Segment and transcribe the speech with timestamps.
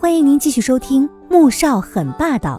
[0.00, 2.56] 欢迎您继续收听《穆少很霸道》，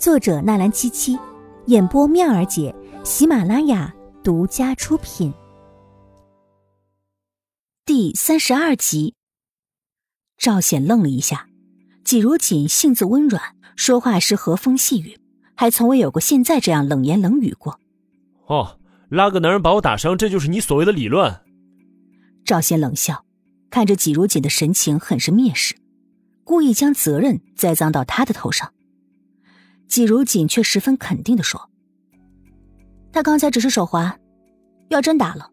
[0.00, 1.18] 作者纳兰七七，
[1.66, 2.72] 演播妙儿姐，
[3.02, 5.34] 喜马拉雅独家出品。
[7.84, 9.16] 第三十二集，
[10.38, 11.48] 赵显愣了一下，
[12.04, 13.42] 季如锦性子温软，
[13.74, 15.18] 说话时和风细雨，
[15.56, 17.80] 还从未有过现在这样冷言冷语过。
[18.46, 18.78] 哦，
[19.08, 21.34] 拉个男人把我打伤，这就是你所谓的理论？
[22.44, 23.24] 赵显冷笑，
[23.70, 25.74] 看着季如锦的神情很是蔑视。
[26.50, 28.72] 故意将责任栽赃到他的头上，
[29.86, 31.70] 季如锦却十分肯定的说
[33.14, 34.18] ：“他刚才只是手滑，
[34.88, 35.52] 要真打了，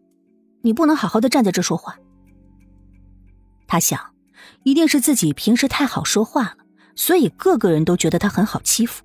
[0.62, 1.96] 你不能好好的站在这说话。”
[3.68, 4.12] 他想，
[4.64, 6.56] 一定是自己平时太好说话了，
[6.96, 9.04] 所以个个人都觉得他很好欺负。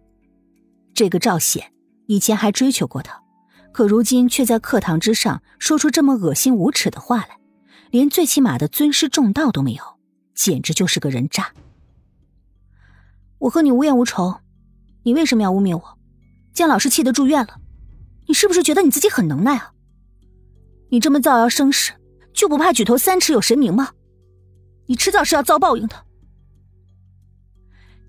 [0.96, 1.74] 这个赵显
[2.08, 3.22] 以前还追求过他，
[3.72, 7.38] 可如今却在课堂之上说出这么恶心无耻的话来，
[7.92, 9.84] 连最起码的尊师重道都没有，
[10.34, 11.54] 简直就是个人渣。
[13.44, 14.40] 我和你无冤无仇，
[15.04, 15.98] 你为什么要污蔑我？
[16.54, 17.60] 将老师气得住院了，
[18.28, 19.74] 你是不是觉得你自己很能耐啊？
[20.90, 21.92] 你这么造谣生事，
[22.34, 23.92] 就不怕举头三尺有神明吗？
[24.86, 26.06] 你迟早是要遭报应的。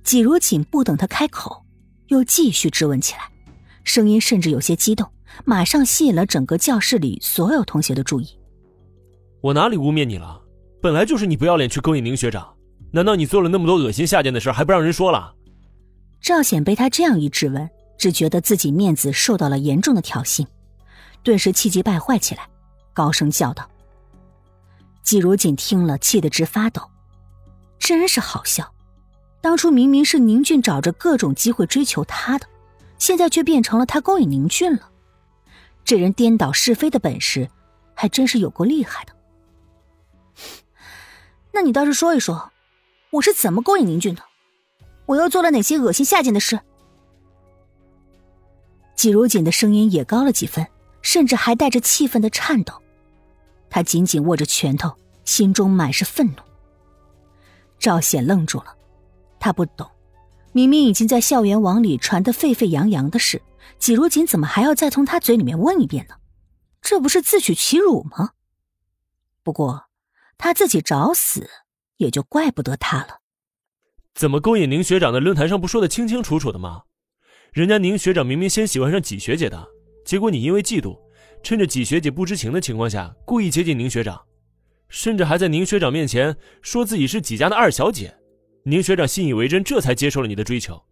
[0.05, 1.65] 季如锦不等他开口，
[2.09, 3.29] 又继续质问起来，
[3.83, 5.11] 声音甚至有些激动，
[5.45, 8.39] 马上吸引了整个教室里所有同学的注意。
[9.41, 10.41] 我哪里污蔑你了？
[10.81, 12.55] 本来就是你不要脸去勾引宁学长。
[12.95, 15.35] 难道你做了那么多恶心下贱的事还不让人说了？
[16.21, 20.47] 赵显被他这样一质问，只觉得自己面子受到了严重的挑衅，
[21.25, 22.49] 顿时气急败坏起来，
[22.93, 23.69] 高声叫道
[25.03, 26.89] ：“季如锦听了，气得直发抖，
[27.81, 28.73] 真是好笑！
[29.41, 32.47] 当初明明是宁俊找着各种机会追求他的，
[32.99, 34.89] 现在却变成了他勾引宁俊了。
[35.85, 37.51] 这人颠倒是非的本事，
[37.93, 39.13] 还真是有够厉害的。
[41.51, 42.51] 那你倒是说一说。”
[43.15, 44.23] 我是怎么勾引宁俊的？
[45.07, 46.59] 我又做了哪些恶心下贱的事？
[48.97, 50.67] 季如锦的声音也高了几分，
[51.01, 52.75] 甚至还带着气愤的颤抖。
[53.71, 54.93] 他紧紧握着拳头，
[55.25, 56.39] 心中满是愤怒。
[57.79, 58.75] 赵显愣住了，
[59.39, 59.89] 他不懂，
[60.51, 63.41] 明明已经在校园网里传得沸沸扬扬的事，
[63.79, 66.17] 季如锦怎么还要再从他嘴里面问一遍呢？
[66.83, 68.33] 这不是自取其辱吗？
[69.45, 69.85] 不过
[70.37, 71.49] 他自己找死。
[71.97, 73.21] 也就怪不得他了。
[74.15, 76.83] 怎么勾引宁学长的论坛上不说的清清楚楚的吗？
[77.53, 79.67] 人家宁学长明明先喜欢上纪学姐的，
[80.05, 80.99] 结果你因为嫉妒，
[81.43, 84.21] 趁着纪学姐不知情的情况下，故意接近宁学长，
[84.89, 88.17] 甚至还在宁学长面前说自己是纪家的二小姐。
[88.65, 90.83] 宁学长信以为真，这才接受了你的追求。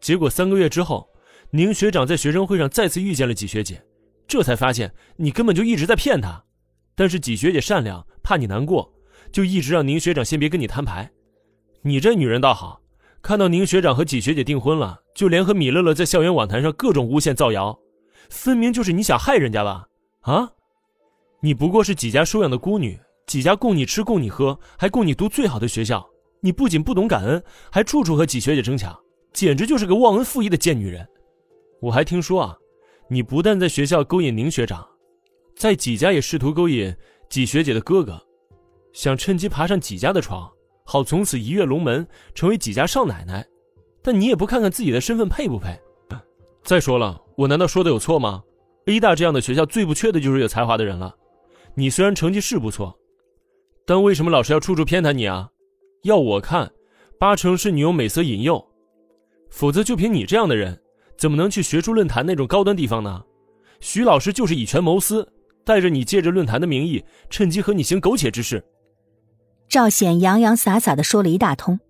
[0.00, 1.08] 结果三个月之后，
[1.50, 3.82] 宁学长在学生会上再次遇见了纪学姐，
[4.26, 6.44] 这才发现你根本就一直在骗他。
[6.94, 8.92] 但是纪学姐善良，怕你难过。
[9.34, 11.10] 就一直让宁学长先别跟你摊牌，
[11.82, 12.80] 你这女人倒好，
[13.20, 17.76] 看到宁学长和纪学姐订婚了，就联合米乐乐在校园网坛上各种诬陷造谣，
[18.30, 19.88] 分明就是你想害人家吧？
[20.20, 20.52] 啊，
[21.40, 22.96] 你不过是纪家收养的孤女，
[23.26, 26.08] 纪家供你吃供你喝，还供你读最好的学校，
[26.40, 28.96] 你不仅不懂感恩，还处处和纪学姐争抢，
[29.32, 31.04] 简直就是个忘恩负义的贱女人。
[31.80, 32.56] 我还听说啊，
[33.08, 34.86] 你不但在学校勾引宁学长，
[35.56, 36.94] 在纪家也试图勾引
[37.28, 38.24] 纪学姐的哥哥。
[38.94, 40.48] 想趁机爬上几家的床，
[40.84, 43.44] 好从此一跃龙门，成为几家少奶奶。
[44.00, 45.78] 但你也不看看自己的身份配不配？
[46.62, 48.42] 再说了，我难道说的有错吗
[48.86, 51.14] ？A 大这样的学校最不缺的就是有才华的人了。
[51.74, 52.96] 你虽然成绩是不错，
[53.84, 55.50] 但为什么老师要处处偏袒你啊？
[56.04, 56.70] 要我看，
[57.18, 58.64] 八成是你用美色引诱，
[59.50, 60.80] 否则就凭你这样的人，
[61.18, 63.24] 怎么能去学术论坛那种高端地方呢？
[63.80, 65.28] 徐老师就是以权谋私，
[65.64, 68.64] 带着你借着论坛的名义，趁机和你行苟且之事。
[69.68, 71.80] 赵显洋洋洒洒的说了一大通，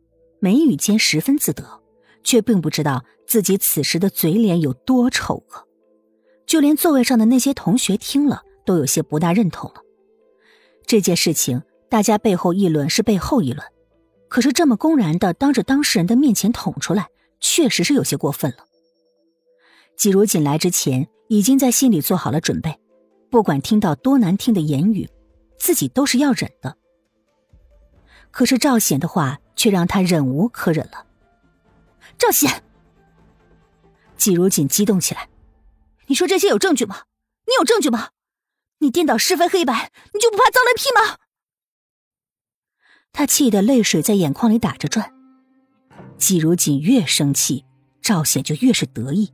[0.40, 1.82] 眉宇间十分自得，
[2.22, 5.68] 却并不知道自己此时的嘴脸有多丑恶。
[6.46, 9.82] 就连座位上的那些同学听了，都有些不大认同了。
[10.86, 13.66] 这件事情，大家背后议论是背后议论，
[14.28, 17.08] 可是这么公然的当着当事人的面前捅出来，
[17.40, 18.58] 确实是有些过分了。
[19.96, 22.78] 季如锦来之前，已经在心里做好了准备，
[23.30, 25.08] 不管听到多难听的言语，
[25.58, 26.76] 自己都是要忍的。
[28.34, 31.06] 可是赵显的话却让他忍无可忍了。
[32.18, 32.64] 赵显，
[34.16, 35.28] 季如锦激动起来
[36.08, 37.02] ：“你说这些有证据吗？
[37.46, 38.08] 你有证据吗？
[38.78, 41.18] 你颠倒是非黑白，你就不怕遭雷劈吗？”
[43.14, 45.12] 他气得泪水在眼眶里打着转。
[46.18, 47.64] 季如锦越生气，
[48.02, 49.32] 赵显就越是得意。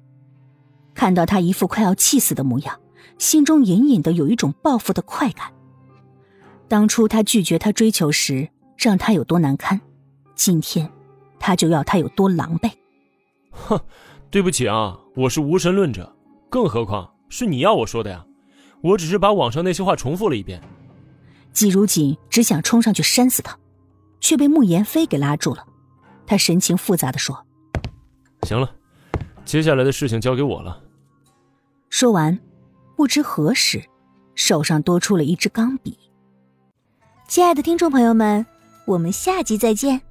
[0.95, 2.79] 看到他一副快要气死的模样，
[3.19, 5.51] 心中隐隐的有一种报复的快感。
[6.69, 8.51] 当初他拒绝他追求时。
[8.81, 9.79] 让他有多难堪，
[10.35, 10.91] 今天
[11.39, 12.73] 他就要他有多狼狈。
[13.51, 13.79] 哼，
[14.31, 16.17] 对不起啊，我是无神论者，
[16.49, 18.25] 更何况是你要我说的呀？
[18.81, 20.63] 我只是把网上那些话重复了一遍。
[21.53, 23.55] 季如锦只想冲上去扇死他，
[24.19, 25.67] 却被慕言飞给拉住了。
[26.27, 27.45] 他神情复杂的说
[28.49, 28.75] ：“行了，
[29.45, 30.83] 接下来的事情交给我了。”
[31.91, 32.39] 说完，
[32.97, 33.85] 不知何时，
[34.35, 35.99] 手上多出了一支钢笔。
[37.29, 38.47] 亲爱的听众朋友们，
[38.91, 40.10] 我们下集再见。